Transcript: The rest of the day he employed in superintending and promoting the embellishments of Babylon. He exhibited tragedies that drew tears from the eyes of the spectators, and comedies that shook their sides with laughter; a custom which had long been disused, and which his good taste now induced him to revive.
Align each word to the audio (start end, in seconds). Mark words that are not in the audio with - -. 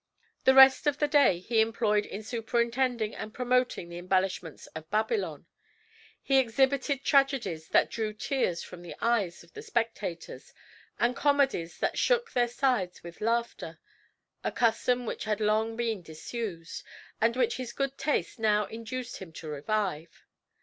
The 0.45 0.55
rest 0.55 0.87
of 0.87 0.97
the 0.97 1.07
day 1.07 1.37
he 1.37 1.61
employed 1.61 2.07
in 2.07 2.23
superintending 2.23 3.13
and 3.13 3.35
promoting 3.35 3.87
the 3.87 3.99
embellishments 3.99 4.65
of 4.75 4.89
Babylon. 4.89 5.45
He 6.23 6.39
exhibited 6.39 7.03
tragedies 7.03 7.67
that 7.67 7.91
drew 7.91 8.11
tears 8.11 8.63
from 8.63 8.81
the 8.81 8.95
eyes 8.99 9.43
of 9.43 9.53
the 9.53 9.61
spectators, 9.61 10.55
and 10.97 11.15
comedies 11.15 11.77
that 11.77 11.99
shook 11.99 12.31
their 12.31 12.47
sides 12.47 13.03
with 13.03 13.21
laughter; 13.21 13.79
a 14.43 14.51
custom 14.51 15.05
which 15.05 15.25
had 15.25 15.39
long 15.39 15.75
been 15.75 16.01
disused, 16.01 16.81
and 17.21 17.35
which 17.35 17.57
his 17.57 17.71
good 17.71 17.95
taste 17.95 18.39
now 18.39 18.65
induced 18.65 19.17
him 19.17 19.31
to 19.33 19.49
revive. 19.49 20.25